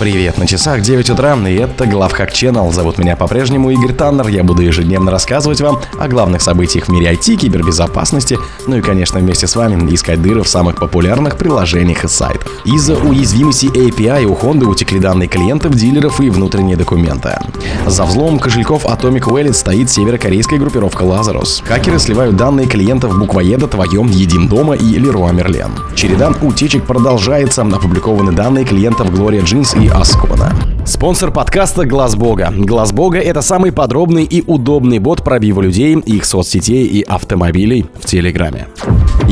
[0.00, 2.72] Привет, на часах 9 утра, и это Главхак Channel.
[2.72, 4.28] Зовут меня по-прежнему Игорь Таннер.
[4.28, 9.20] Я буду ежедневно рассказывать вам о главных событиях в мире IT, кибербезопасности, ну и, конечно,
[9.20, 12.48] вместе с вами искать дыры в самых популярных приложениях и сайтах.
[12.64, 17.38] Из-за уязвимости API у Honda утекли данные клиентов, дилеров и внутренние документы.
[17.86, 21.62] За взломом кошельков Atomic Wallet стоит северокорейская группировка Lazarus.
[21.62, 25.94] Хакеры сливают данные клиентов буквоеда Твоем, Едим дома и Leroy Merlin.
[25.94, 27.60] Череда утечек продолжается.
[27.60, 30.52] Опубликованы данные клиентов Gloria Jeans и Аскона.
[30.90, 32.52] Спонсор подкаста Глаз Бога.
[32.52, 38.06] Глаз Бога это самый подробный и удобный бот пробива людей, их соцсетей и автомобилей в
[38.06, 38.66] Телеграме.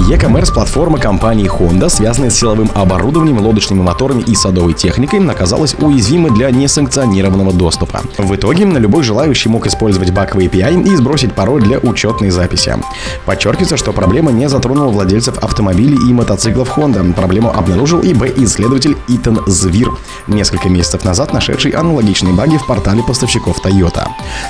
[0.08, 6.30] E-commerce платформа компании Honda, связанная с силовым оборудованием, лодочными моторами и садовой техникой, оказалась уязвимой
[6.30, 8.02] для несанкционированного доступа.
[8.16, 12.76] В итоге любой желающий мог использовать баковый API и сбросить пароль для учетной записи.
[13.26, 17.12] Подчеркивается, что проблема не затронула владельцев автомобилей и мотоциклов Honda.
[17.14, 19.90] Проблему обнаружил и исследователь Итан Звир,
[20.28, 24.06] несколько месяцев назад нашедший аналогичные баги в портале поставщиков Toyota.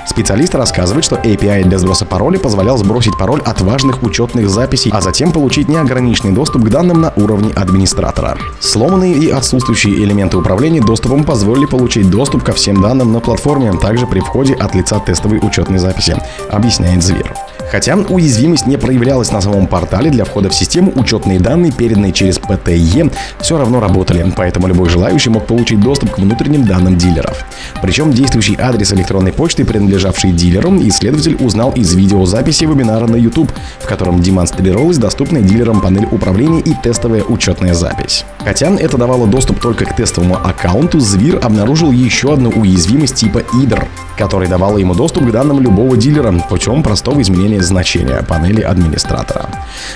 [0.06, 5.00] Специалист рассказывает, что API для сброса пароля позволял сбросить пароль от важных учетных записей, а
[5.00, 8.36] затем получить неограниченный доступ к данным на уровне администратора.
[8.58, 14.06] Сломанные и отсутствующие элементы управления доступом позволили получить доступ ко всем данным на платформе, также
[14.08, 16.16] при входе от лица тестовой учетной записи,
[16.50, 17.32] объясняет Зверь.
[17.70, 22.38] Хотя уязвимость не проявлялась на самом портале, для входа в систему учетные данные, переданные через
[22.38, 27.44] PTE, все равно работали, поэтому любой желающий мог получить доступ к внутренним данным дилеров.
[27.82, 33.86] Причем действующий адрес электронной почты, принадлежавший дилеру, исследователь узнал из видеозаписи вебинара на YouTube, в
[33.86, 38.24] котором демонстрировалась доступная дилерам панель управления и тестовая учетная запись.
[38.44, 43.86] Хотя это давало доступ только к тестовому аккаунту, Звир обнаружил еще одну уязвимость типа IDR,
[44.16, 49.48] который давал ему доступ к данным любого дилера путем простого изменения изменения значения панели администратора.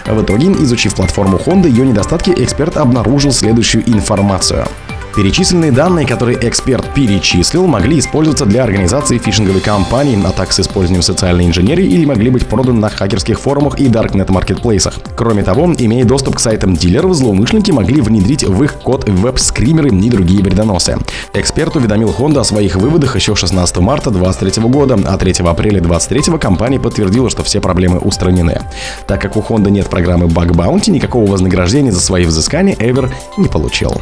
[0.07, 4.67] В итоге, изучив платформу Honda и ее недостатки, эксперт обнаружил следующую информацию.
[5.15, 11.47] Перечисленные данные, которые эксперт перечислил, могли использоваться для организации фишинговой кампании, атак с использованием социальной
[11.47, 14.95] инженерии или могли быть проданы на хакерских форумах и даркнет маркетплейсах.
[15.15, 20.09] Кроме того, имея доступ к сайтам дилеров, злоумышленники могли внедрить в их код веб-скримеры и
[20.09, 20.97] другие вредоносы.
[21.35, 26.39] Эксперт уведомил Honda о своих выводах еще 16 марта 2023 года, а 3 апреля 2023
[26.39, 28.63] компания подтвердила, что все проблемы устранены.
[29.07, 33.49] Так как у Honda нет программы Bug Bounty, никакого вознаграждения за свои взыскания Эвер не
[33.49, 34.01] получил.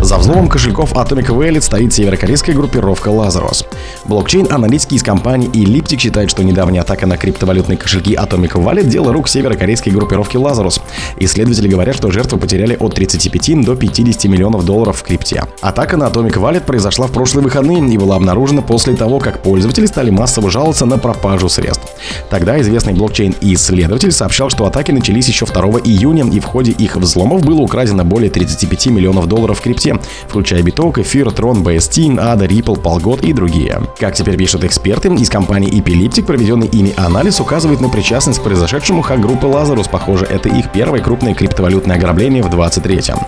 [0.00, 3.64] За взлом основом кошельков Atomic Wallet стоит северокорейская группировка Lazarus.
[4.04, 9.28] Блокчейн-аналитики из компании Elliptic считают, что недавняя атака на криптовалютные кошельки Atomic Wallet– дело рук
[9.28, 10.80] северокорейской группировки Lazarus.
[11.18, 15.44] Исследователи говорят, что жертвы потеряли от 35 до 50 миллионов долларов в крипте.
[15.60, 19.86] Атака на Atomic Wallet произошла в прошлые выходные и была обнаружена после того, как пользователи
[19.86, 21.86] стали массово жаловаться на пропажу средств.
[22.30, 27.42] Тогда известный блокчейн-исследователь сообщал, что атаки начались еще 2 июня, и в ходе их взломов
[27.42, 29.98] было украдено более 35 миллионов долларов в крипте,
[30.36, 33.80] включая биток, эфир, трон, BST, ADA, Ripple, Polgot и другие.
[33.98, 39.00] Как теперь пишут эксперты, из компании Epileptic проведенный ими анализ указывает на причастность к произошедшему
[39.00, 39.88] хак-группы Lazarus.
[39.90, 43.18] Похоже, это их первое крупное криптовалютное ограбление в 23-м.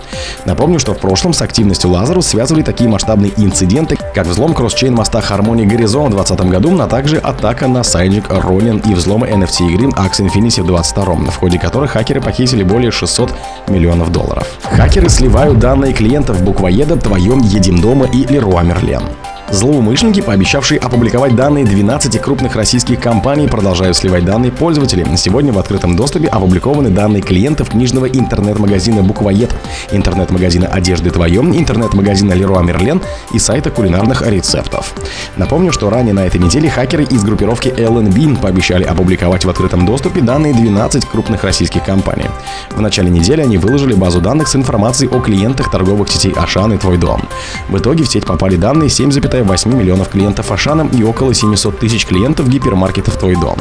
[0.45, 5.19] Напомню, что в прошлом с активностью Lazarus связывали такие масштабные инциденты, как взлом кросс-чейн моста
[5.19, 9.87] Harmony Горизон в 2020 году, а также атака на сайджик Ronin и взломы NFT игры
[9.87, 13.33] Axie Infinity в 22 в ходе которых хакеры похитили более 600
[13.67, 14.47] миллионов долларов.
[14.61, 19.18] Хакеры сливают данные клиентов буквоеда Твоем, Едим дома и Леруа Мерлен.
[19.51, 25.05] Злоумышленники, пообещавшие опубликовать данные 12 крупных российских компаний, продолжают сливать данные пользователей.
[25.17, 29.49] Сегодня в открытом доступе опубликованы данные клиентов книжного интернет-магазина «Буквоед»,
[29.91, 33.01] интернет-магазина «Одежды твоем», интернет-магазина «Леруа Мерлен»
[33.33, 34.93] и сайта кулинарных рецептов.
[35.35, 40.21] Напомню, что ранее на этой неделе хакеры из группировки LNB пообещали опубликовать в открытом доступе
[40.21, 42.27] данные 12 крупных российских компаний.
[42.71, 46.77] В начале недели они выложили базу данных с информацией о клиентах торговых сетей «Ашан» и
[46.77, 47.23] «Твой дом».
[47.67, 52.05] В итоге в сеть попали данные 7,5 8 миллионов клиентов Ашана и около 700 тысяч
[52.05, 53.57] клиентов гипермаркетов «Твой дом».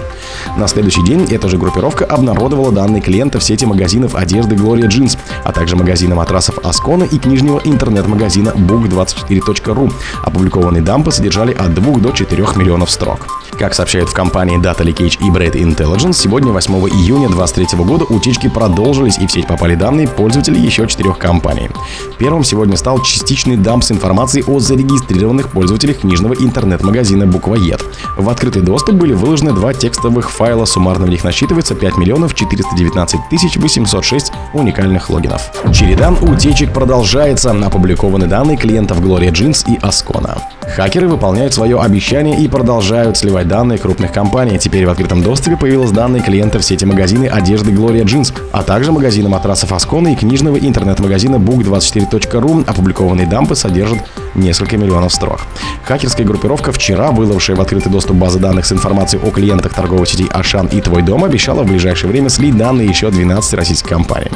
[0.57, 5.53] На следующий день эта же группировка обнародовала данные клиентов сети магазинов одежды Gloria Jeans, а
[5.53, 9.93] также магазина матрасов Аскона и книжного интернет-магазина book24.ru.
[10.23, 13.48] Опубликованные дампы содержали от 2 до 4 миллионов строк.
[13.59, 18.49] Как сообщают в компании Data Leakage и Bread Intelligence, сегодня, 8 июня 2023 года, утечки
[18.49, 21.71] продолжились и в сеть попали данные пользователей еще четырех компаний.
[22.19, 27.83] Первым сегодня стал частичный дамп с информацией о зарегистрированных пользователях книжного интернет-магазина «Буквоед».
[28.17, 33.21] В открытый доступ были выложены два текстовых файла, суммарно в них насчитывается 5 миллионов 419
[33.31, 35.51] тысяч 806 уникальных логинов.
[35.73, 37.51] Череда утечек продолжается.
[37.51, 40.39] Опубликованы данные клиентов Gloria Jeans и Ascona.
[40.77, 44.59] Хакеры выполняют свое обещание и продолжают сливать данные крупных компаний.
[44.59, 49.29] Теперь в открытом доступе появились данные клиентов сети магазины одежды Gloria Jeans, а также магазина
[49.29, 52.65] матрасов Ascona и книжного интернет-магазина book24.ru.
[52.69, 53.99] Опубликованные дампы содержат
[54.41, 55.41] несколько миллионов строк.
[55.85, 60.29] Хакерская группировка, вчера выложившая в открытый доступ базы данных с информацией о клиентах торговых сетей
[60.31, 64.31] Ашан и Твой дом, обещала в ближайшее время слить данные еще 12 российских компаний.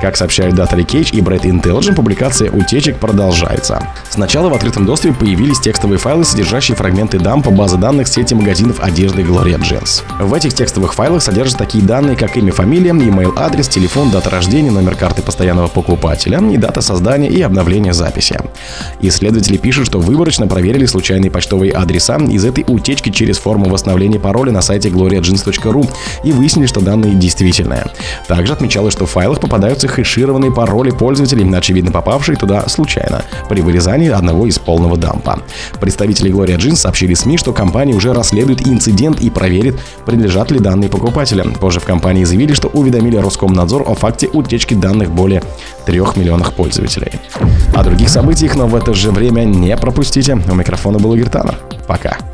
[0.00, 3.82] Как сообщают Data Leakage и Bread Intelligence, публикация утечек продолжается.
[4.08, 9.22] Сначала в открытом доступе появились текстовые файлы, содержащие фрагменты дампа базы данных сети магазинов одежды
[9.22, 10.02] Gloria Jeans.
[10.20, 14.70] В этих текстовых файлах содержатся такие данные, как имя, фамилия, email адрес, телефон, дата рождения,
[14.70, 18.38] номер карты постоянного покупателя и дата создания и обновления записи.
[19.00, 24.52] Исследователи пишут, что выборочно проверили случайные почтовые адреса из этой утечки через форму восстановления пароля
[24.52, 25.88] на сайте gloriajeans.ru
[26.24, 27.86] и выяснили, что данные действительные.
[28.28, 34.10] Также отмечалось, что в файлах попадаются хэшированные пароли пользователей, очевидно попавшие туда случайно, при вырезании
[34.10, 35.42] одного из полного дампа.
[35.80, 40.90] Представители Gloria Jeans сообщили СМИ, что компания уже расследует инцидент и проверит, принадлежат ли данные
[40.90, 41.44] покупателя.
[41.44, 45.42] Позже в компании заявили, что уведомили Роскомнадзор о факте утечки данных более
[45.86, 47.12] 3 миллионов пользователей.
[47.74, 50.34] О других событиях, но в это же время не пропустите.
[50.34, 51.56] У микрофона был Игертанов.
[51.86, 52.29] Пока.